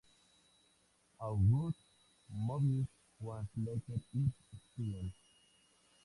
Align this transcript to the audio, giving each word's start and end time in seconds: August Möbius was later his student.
August 1.19 1.77
Möbius 2.35 2.87
was 3.19 3.45
later 3.55 4.01
his 4.15 4.31
student. 4.73 5.13